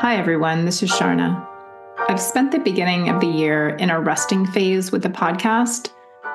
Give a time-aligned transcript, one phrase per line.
[0.00, 0.64] Hi, everyone.
[0.64, 1.46] This is Sharna.
[2.08, 5.90] I've spent the beginning of the year in a resting phase with the podcast,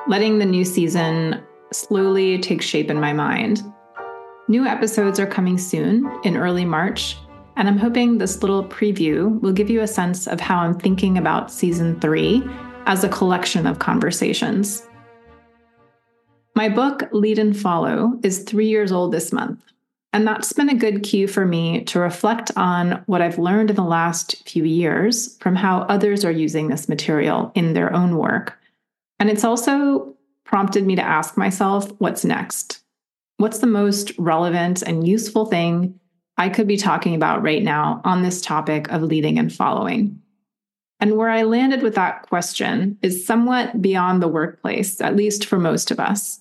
[0.07, 3.63] letting the new season slowly take shape in my mind.
[4.47, 7.17] New episodes are coming soon in early March,
[7.55, 11.17] and I'm hoping this little preview will give you a sense of how I'm thinking
[11.17, 12.43] about season three
[12.85, 14.87] as a collection of conversations.
[16.53, 19.59] My book, Lead and Follow, is three years old this month.
[20.15, 23.75] And that's been a good cue for me to reflect on what I've learned in
[23.75, 28.57] the last few years from how others are using this material in their own work.
[29.19, 32.81] And it's also prompted me to ask myself what's next?
[33.39, 35.99] What's the most relevant and useful thing
[36.37, 40.21] I could be talking about right now on this topic of leading and following?
[41.01, 45.59] And where I landed with that question is somewhat beyond the workplace, at least for
[45.59, 46.39] most of us.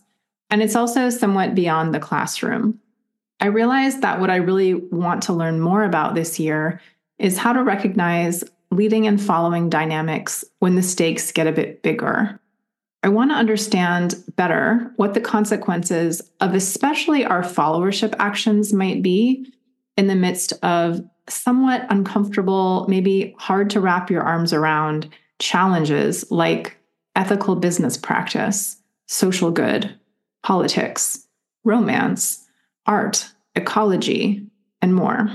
[0.49, 2.79] And it's also somewhat beyond the classroom.
[3.45, 6.81] I realized that what I really want to learn more about this year
[7.19, 12.41] is how to recognize leading and following dynamics when the stakes get a bit bigger.
[13.03, 19.53] I want to understand better what the consequences of especially our followership actions might be
[19.99, 25.07] in the midst of somewhat uncomfortable, maybe hard to wrap your arms around
[25.39, 26.79] challenges like
[27.15, 29.95] ethical business practice, social good,
[30.43, 31.27] politics,
[31.63, 32.47] romance,
[32.87, 34.47] art, ecology,
[34.83, 35.35] and more.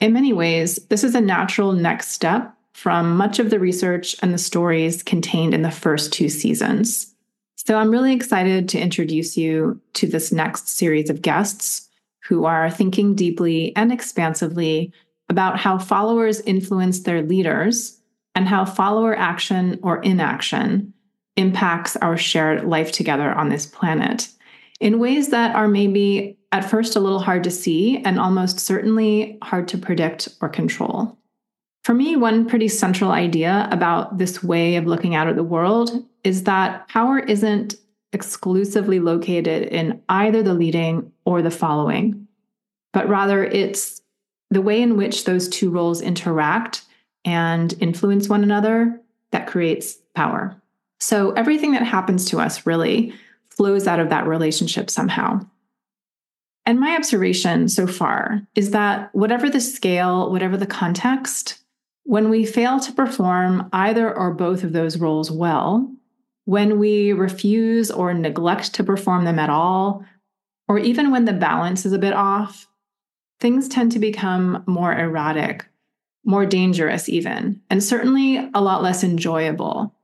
[0.00, 4.32] In many ways, this is a natural next step from much of the research and
[4.32, 7.14] the stories contained in the first two seasons.
[7.56, 11.88] So I'm really excited to introduce you to this next series of guests
[12.24, 14.92] who are thinking deeply and expansively
[15.28, 18.00] about how followers influence their leaders
[18.34, 20.92] and how follower action or inaction
[21.36, 24.28] impacts our shared life together on this planet
[24.80, 29.38] in ways that are maybe at first a little hard to see and almost certainly
[29.42, 31.18] hard to predict or control.
[31.82, 36.04] For me, one pretty central idea about this way of looking out at the world
[36.22, 37.74] is that power isn't
[38.12, 42.28] exclusively located in either the leading or the following,
[42.92, 44.02] but rather it's
[44.50, 46.82] the way in which those two roles interact
[47.24, 50.54] and influence one another that creates power.
[51.00, 53.14] So everything that happens to us really
[53.48, 55.40] flows out of that relationship somehow.
[56.64, 61.58] And my observation so far is that whatever the scale, whatever the context,
[62.04, 65.90] when we fail to perform either or both of those roles well,
[66.44, 70.04] when we refuse or neglect to perform them at all,
[70.68, 72.68] or even when the balance is a bit off,
[73.40, 75.66] things tend to become more erratic,
[76.24, 79.94] more dangerous, even, and certainly a lot less enjoyable.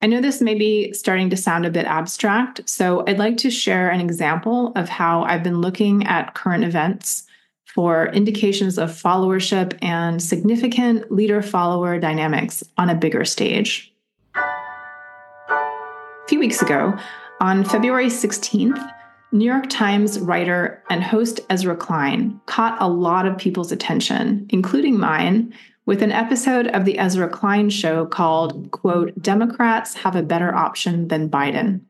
[0.00, 3.50] I know this may be starting to sound a bit abstract, so I'd like to
[3.50, 7.24] share an example of how I've been looking at current events
[7.64, 13.92] for indications of followership and significant leader follower dynamics on a bigger stage.
[14.36, 16.96] A few weeks ago,
[17.40, 18.94] on February 16th,
[19.32, 24.96] New York Times writer and host Ezra Klein caught a lot of people's attention, including
[24.96, 25.52] mine,
[25.88, 31.08] with an episode of the Ezra Klein show called, quote, Democrats have a better option
[31.08, 31.80] than Biden.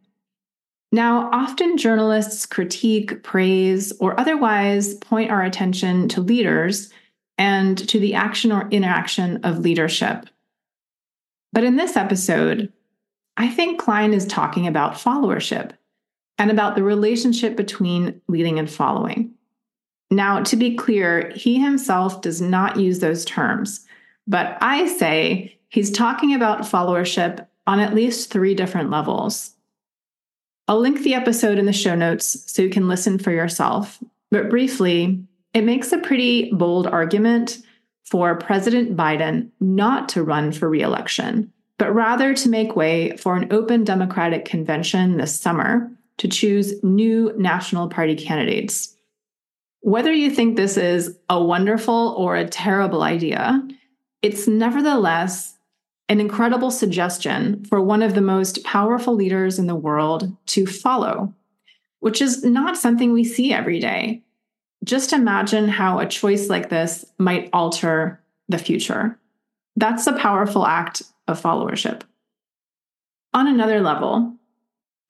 [0.92, 6.90] Now, often journalists critique, praise, or otherwise point our attention to leaders
[7.38, 10.26] and to the action or inaction of leadership.
[11.52, 12.72] But in this episode,
[13.36, 15.72] I think Klein is talking about followership
[16.38, 19.34] and about the relationship between leading and following.
[20.08, 23.84] Now, to be clear, he himself does not use those terms.
[24.28, 29.54] But I say he's talking about followership on at least three different levels.
[30.68, 33.98] I'll link the episode in the show notes so you can listen for yourself.
[34.30, 35.24] But briefly,
[35.54, 37.62] it makes a pretty bold argument
[38.04, 43.50] for President Biden not to run for reelection, but rather to make way for an
[43.50, 48.94] open Democratic convention this summer to choose new National Party candidates.
[49.80, 53.62] Whether you think this is a wonderful or a terrible idea,
[54.22, 55.58] it's nevertheless
[56.08, 61.34] an incredible suggestion for one of the most powerful leaders in the world to follow,
[62.00, 64.22] which is not something we see every day.
[64.84, 69.18] Just imagine how a choice like this might alter the future.
[69.76, 72.02] That's a powerful act of followership.
[73.34, 74.34] On another level,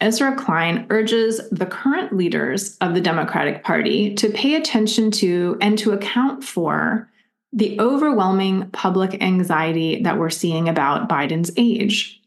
[0.01, 5.79] Ezra Klein urges the current leaders of the Democratic Party to pay attention to and
[5.79, 7.09] to account for
[7.53, 12.21] the overwhelming public anxiety that we're seeing about Biden's age.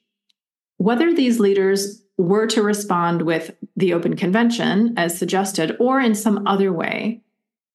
[0.77, 6.47] Whether these leaders were to respond with the open convention, as suggested, or in some
[6.47, 7.21] other way,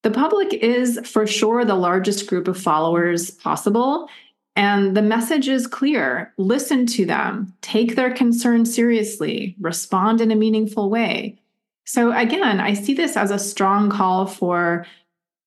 [0.06, 4.08] The public is for sure the largest group of followers possible.
[4.54, 10.36] And the message is clear listen to them, take their concerns seriously, respond in a
[10.36, 11.40] meaningful way.
[11.86, 14.86] So, again, I see this as a strong call for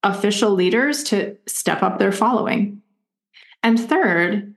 [0.03, 2.81] official leaders to step up their following.
[3.63, 4.55] And third,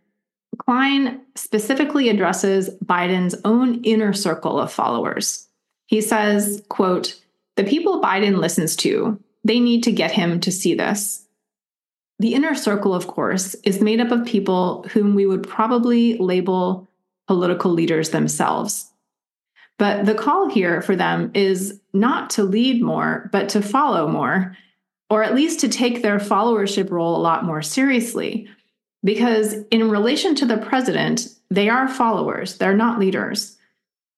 [0.58, 5.48] Klein specifically addresses Biden's own inner circle of followers.
[5.86, 7.20] He says, quote,
[7.56, 11.26] the people Biden listens to, they need to get him to see this.
[12.18, 16.88] The inner circle, of course, is made up of people whom we would probably label
[17.26, 18.90] political leaders themselves.
[19.78, 24.56] But the call here for them is not to lead more, but to follow more,
[25.12, 28.49] or at least to take their followership role a lot more seriously.
[29.05, 33.59] Because in relation to the president, they are followers, they're not leaders.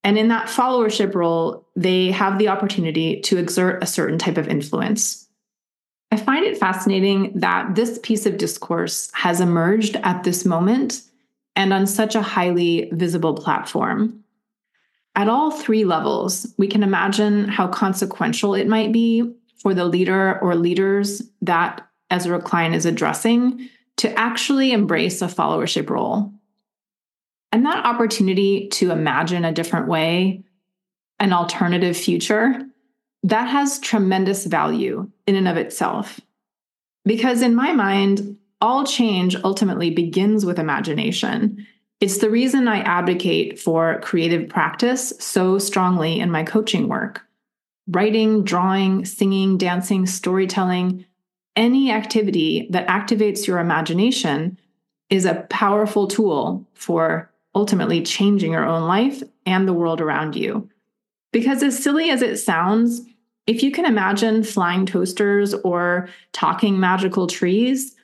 [0.05, 4.47] And in that followership role, they have the opportunity to exert a certain type of
[4.47, 5.27] influence.
[6.13, 11.03] I find it fascinating that this piece of discourse has emerged at this moment
[11.57, 14.23] and on such a highly visible platform.
[15.17, 20.39] At all three levels, we can imagine how consequential it might be for the leader
[20.41, 26.31] or leaders that Ezra Klein is addressing to actually embrace a followership role.
[27.51, 30.45] And that opportunity to imagine a different way,
[31.19, 32.61] an alternative future,
[33.23, 36.21] that has tremendous value in and of itself.
[37.07, 41.67] Because in my mind, all change ultimately begins with imagination.
[42.01, 47.23] It's the reason I advocate for creative practice so strongly in my coaching work.
[47.87, 51.05] Writing, drawing, singing, dancing, storytelling,
[51.57, 54.59] any activity that activates your imagination
[55.11, 60.69] is a powerful tool for ultimately changing your own life and the world around you.
[61.33, 63.03] Because, as silly as it sounds,
[63.47, 67.95] if you can imagine flying toasters or talking magical trees,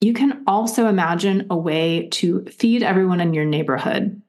[0.00, 4.20] you can also imagine a way to feed everyone in your neighborhood.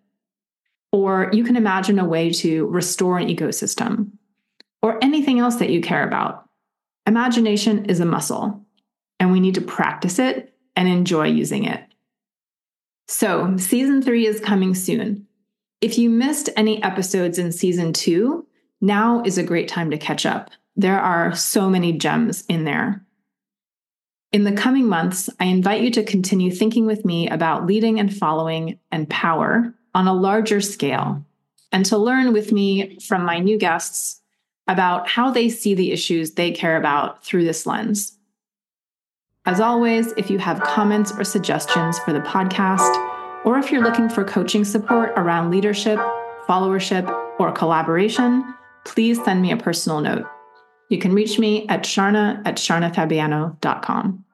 [0.91, 4.11] Or you can imagine a way to restore an ecosystem
[4.83, 6.47] or anything else that you care about.
[7.07, 8.63] Imagination is a muscle,
[9.19, 11.81] and we need to practice it and enjoy using it.
[13.07, 15.25] So, season three is coming soon.
[15.81, 18.45] If you missed any episodes in season two,
[18.81, 20.51] now is a great time to catch up.
[20.75, 23.05] There are so many gems in there.
[24.31, 28.15] In the coming months, I invite you to continue thinking with me about leading and
[28.15, 31.23] following and power on a larger scale,
[31.71, 34.22] and to learn with me from my new guests
[34.67, 38.17] about how they see the issues they care about through this lens.
[39.45, 43.11] As always, if you have comments or suggestions for the podcast,
[43.43, 45.99] or if you're looking for coaching support around leadership,
[46.47, 48.53] followership, or collaboration,
[48.85, 50.25] please send me a personal note.
[50.89, 54.25] You can reach me at sharna at sharnafabiano.com.